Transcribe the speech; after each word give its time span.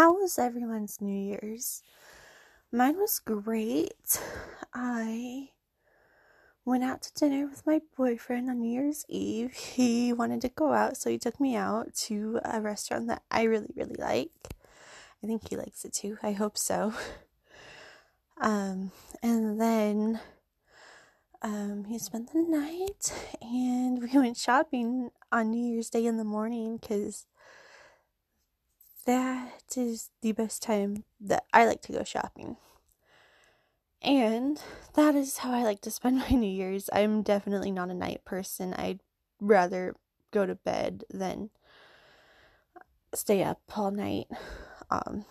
how 0.00 0.14
was 0.14 0.38
everyone's 0.38 0.98
New 1.02 1.14
Year's? 1.14 1.82
Mine 2.72 2.96
was 2.96 3.18
great. 3.18 4.18
I 4.72 5.50
went 6.64 6.84
out 6.84 7.02
to 7.02 7.12
dinner 7.12 7.46
with 7.46 7.66
my 7.66 7.82
boyfriend 7.98 8.48
on 8.48 8.60
New 8.60 8.72
Year's 8.72 9.04
Eve. 9.10 9.52
He 9.52 10.14
wanted 10.14 10.40
to 10.40 10.48
go 10.48 10.72
out, 10.72 10.96
so 10.96 11.10
he 11.10 11.18
took 11.18 11.38
me 11.38 11.54
out 11.54 11.94
to 12.06 12.40
a 12.46 12.62
restaurant 12.62 13.08
that 13.08 13.24
I 13.30 13.42
really, 13.42 13.74
really 13.76 13.96
like. 13.98 14.30
I 15.22 15.26
think 15.26 15.50
he 15.50 15.56
likes 15.58 15.84
it 15.84 15.92
too. 15.92 16.16
I 16.22 16.32
hope 16.32 16.56
so. 16.56 16.94
Um, 18.42 18.92
and 19.22 19.60
then 19.60 20.18
um, 21.42 21.84
he 21.84 21.98
spent 21.98 22.32
the 22.32 22.40
night, 22.40 23.12
and 23.42 24.02
we 24.14 24.18
went 24.18 24.38
shopping 24.38 25.10
on 25.30 25.50
New 25.50 25.74
Year's 25.74 25.90
Day 25.90 26.06
in 26.06 26.16
the 26.16 26.24
morning 26.24 26.78
because 26.78 27.26
that 29.06 29.76
is 29.76 30.10
the 30.22 30.32
best 30.32 30.62
time 30.62 31.04
that 31.20 31.44
I 31.52 31.66
like 31.66 31.82
to 31.82 31.92
go 31.92 32.04
shopping. 32.04 32.56
And 34.02 34.60
that 34.94 35.14
is 35.14 35.38
how 35.38 35.52
I 35.52 35.62
like 35.62 35.80
to 35.82 35.90
spend 35.90 36.18
my 36.30 36.30
New 36.30 36.50
Year's. 36.50 36.88
I'm 36.92 37.22
definitely 37.22 37.70
not 37.70 37.90
a 37.90 37.94
night 37.94 38.24
person. 38.24 38.74
I'd 38.74 39.00
rather 39.40 39.94
go 40.30 40.46
to 40.46 40.54
bed 40.54 41.04
than 41.10 41.50
stay 43.14 43.42
up 43.42 43.60
all 43.76 43.90
night. 43.90 44.28
Um, 44.90 45.24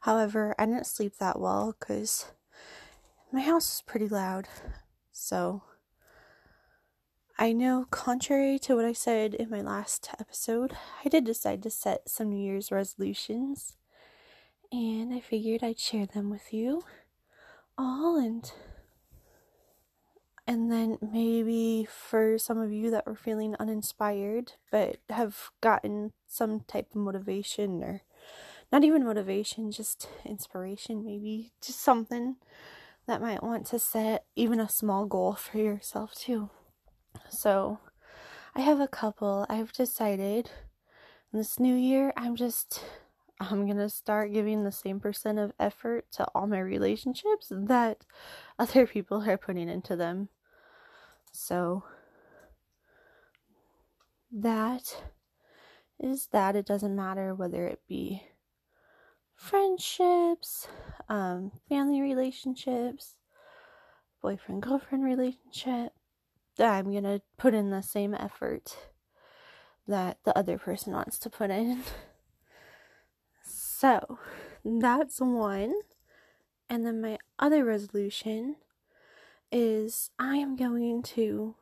however, 0.00 0.54
I 0.58 0.66
didn't 0.66 0.86
sleep 0.86 1.16
that 1.18 1.38
well 1.38 1.74
because 1.78 2.26
my 3.32 3.40
house 3.40 3.76
is 3.76 3.82
pretty 3.82 4.08
loud. 4.08 4.48
So, 5.12 5.62
I 7.42 7.52
know, 7.52 7.86
contrary 7.90 8.58
to 8.58 8.76
what 8.76 8.84
I 8.84 8.92
said 8.92 9.32
in 9.32 9.48
my 9.48 9.62
last 9.62 10.10
episode, 10.20 10.76
I 11.02 11.08
did 11.08 11.24
decide 11.24 11.62
to 11.62 11.70
set 11.70 12.06
some 12.06 12.28
New 12.28 12.36
Year's 12.38 12.70
resolutions, 12.70 13.78
and 14.70 15.14
I 15.14 15.20
figured 15.20 15.64
I'd 15.64 15.78
share 15.78 16.04
them 16.04 16.28
with 16.28 16.52
you 16.52 16.84
all 17.78 18.18
and 18.18 18.52
and 20.46 20.70
then 20.70 20.98
maybe 21.00 21.88
for 21.90 22.36
some 22.36 22.58
of 22.58 22.72
you 22.72 22.90
that 22.90 23.06
were 23.06 23.14
feeling 23.14 23.56
uninspired 23.58 24.52
but 24.70 24.98
have 25.08 25.50
gotten 25.62 26.12
some 26.26 26.60
type 26.60 26.90
of 26.90 26.96
motivation 26.96 27.82
or 27.82 28.02
not 28.70 28.84
even 28.84 29.02
motivation 29.02 29.72
just 29.72 30.08
inspiration 30.26 31.02
maybe 31.02 31.52
just 31.62 31.80
something 31.80 32.36
that 33.06 33.22
might 33.22 33.42
want 33.42 33.64
to 33.64 33.78
set 33.78 34.26
even 34.36 34.60
a 34.60 34.68
small 34.68 35.06
goal 35.06 35.32
for 35.32 35.56
yourself 35.56 36.14
too 36.14 36.50
so, 37.28 37.78
I 38.54 38.60
have 38.60 38.80
a 38.80 38.88
couple. 38.88 39.46
I've 39.48 39.72
decided 39.72 40.50
this 41.32 41.60
new 41.60 41.74
year, 41.74 42.12
I'm 42.16 42.36
just 42.36 42.82
I'm 43.40 43.64
going 43.64 43.78
to 43.78 43.88
start 43.88 44.34
giving 44.34 44.64
the 44.64 44.72
same 44.72 45.00
percent 45.00 45.38
of 45.38 45.52
effort 45.58 46.10
to 46.12 46.26
all 46.34 46.46
my 46.46 46.60
relationships 46.60 47.46
that 47.50 48.04
other 48.58 48.86
people 48.86 49.22
are 49.28 49.38
putting 49.38 49.68
into 49.68 49.96
them. 49.96 50.28
So, 51.32 51.84
that 54.32 55.02
is 55.98 56.28
that. 56.32 56.56
It 56.56 56.66
doesn't 56.66 56.94
matter 56.94 57.34
whether 57.34 57.66
it 57.66 57.80
be 57.88 58.22
friendships, 59.34 60.68
um, 61.08 61.52
family 61.68 62.02
relationships, 62.02 63.16
boyfriend 64.20 64.62
girlfriend 64.62 65.04
relationship, 65.04 65.92
I'm 66.68 66.92
gonna 66.92 67.20
put 67.36 67.54
in 67.54 67.70
the 67.70 67.82
same 67.82 68.14
effort 68.14 68.76
that 69.86 70.18
the 70.24 70.36
other 70.36 70.58
person 70.58 70.92
wants 70.92 71.18
to 71.20 71.30
put 71.30 71.50
in. 71.50 71.82
So 73.42 74.18
that's 74.64 75.20
one. 75.20 75.72
And 76.68 76.84
then 76.84 77.00
my 77.00 77.18
other 77.38 77.64
resolution 77.64 78.56
is 79.50 80.10
I 80.18 80.36
am 80.36 80.54
going 80.54 81.02
to 81.02 81.56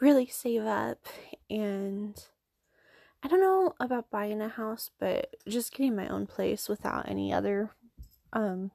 really 0.00 0.26
save 0.26 0.64
up 0.64 1.06
and 1.48 2.22
I 3.22 3.28
don't 3.28 3.40
know 3.40 3.74
about 3.80 4.10
buying 4.10 4.42
a 4.42 4.48
house, 4.48 4.90
but 4.98 5.36
just 5.48 5.72
getting 5.72 5.96
my 5.96 6.08
own 6.08 6.26
place 6.26 6.68
without 6.68 7.08
any 7.08 7.32
other 7.32 7.70
um 8.32 8.72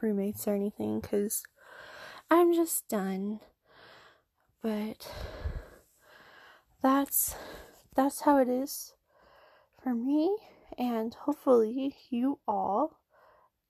roommates 0.00 0.48
or 0.48 0.54
anything 0.54 1.00
cuz 1.00 1.42
I'm 2.30 2.54
just 2.54 2.88
done 2.88 3.40
but 4.62 5.10
that's 6.82 7.34
that's 7.94 8.22
how 8.22 8.38
it 8.38 8.48
is 8.48 8.94
for 9.82 9.94
me 9.94 10.36
and 10.78 11.14
hopefully 11.14 11.96
you 12.10 12.38
all 12.46 12.98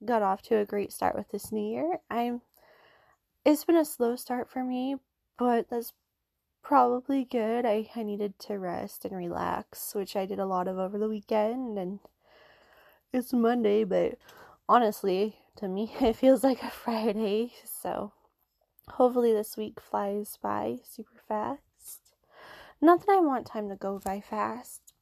got 0.05 0.23
off 0.23 0.43
to 0.43 0.57
a 0.57 0.65
great 0.65 0.93
start 0.93 1.15
with 1.15 1.31
this 1.31 1.53
new 1.53 1.65
year. 1.65 1.99
I'm 2.11 2.43
it's 3.45 3.65
been 3.65 3.77
a 3.77 3.85
slow 3.85 4.15
start 4.17 4.49
for 4.49 4.63
me, 4.63 4.97
but 5.37 5.69
that's 5.69 5.93
probably 6.63 7.25
good. 7.25 7.67
I, 7.67 7.91
I 7.97 8.05
needed 8.05 8.39
to 8.41 8.59
rest 8.59 9.05
and 9.05 9.17
relax, 9.17 9.95
which 9.95 10.15
I 10.15 10.27
did 10.27 10.39
a 10.39 10.47
lot 10.47 10.69
of 10.69 10.79
over 10.79 10.97
the 10.97 11.09
weekend 11.09 11.77
and 11.79 11.99
it's 13.13 13.33
Monday, 13.33 13.85
but 13.85 14.19
honestly, 14.69 15.37
to 15.57 15.69
me 15.69 15.93
it 16.01 16.17
feels 16.17 16.45
like 16.45 16.63
a 16.63 16.71
Friday, 16.71 17.53
so 17.65 18.13
hopefully 18.89 19.33
this 19.33 19.57
week 19.57 19.81
flies 19.81 20.39
by 20.43 20.79
super 20.85 21.21
fast. 21.29 22.01
Not 22.81 23.07
that 23.07 23.13
I 23.13 23.21
want 23.21 23.47
time 23.47 23.69
to 23.69 23.77
go 23.77 24.01
by 24.05 24.21
fast. 24.21 24.93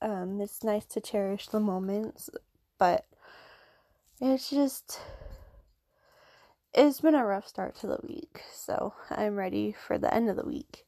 Um, 0.00 0.40
it's 0.40 0.62
nice 0.62 0.84
to 0.86 1.00
cherish 1.00 1.48
the 1.48 1.60
moments, 1.60 2.30
but 2.78 3.06
it's 4.20 4.50
just 4.50 5.00
it's 6.74 7.00
been 7.00 7.14
a 7.14 7.24
rough 7.24 7.48
start 7.48 7.74
to 7.76 7.86
the 7.86 7.98
week, 8.02 8.42
so 8.52 8.94
I'm 9.10 9.36
ready 9.36 9.72
for 9.72 9.98
the 9.98 10.12
end 10.12 10.28
of 10.28 10.36
the 10.36 10.46
week. 10.46 10.84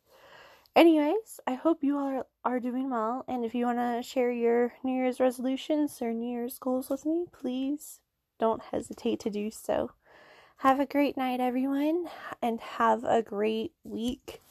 Anyways, 0.77 1.41
I 1.47 1.55
hope 1.55 1.83
you 1.83 1.99
all 1.99 2.27
are, 2.45 2.61
doing 2.61 2.91
well, 2.91 3.25
and 3.27 3.45
if 3.45 3.55
you 3.55 3.67
want 3.67 3.79
to 3.79 4.03
share 4.03 4.31
your 4.31 4.75
New 4.85 4.95
Year's 4.95 5.19
resolutions 5.19 6.01
or 6.01 6.13
New 6.13 6.31
Year's 6.31 6.59
goals 6.59 6.89
with 6.89 7.05
me, 7.05 7.25
please 7.33 8.01
don't 8.39 8.63
hesitate 8.63 9.19
to 9.21 9.31
do 9.31 9.51
so. 9.51 9.91
Have 10.61 10.79
a 10.79 10.85
great 10.85 11.17
night, 11.17 11.41
everyone, 11.41 12.11
and 12.43 12.61
have 12.61 13.03
a 13.03 13.23
great 13.23 13.73
week. 13.83 14.43